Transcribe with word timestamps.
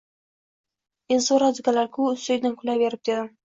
Ezvoradilarku 1.17 2.09
ustingdan 2.15 2.59
kulaverib 2.65 3.07
dedim. 3.15 3.33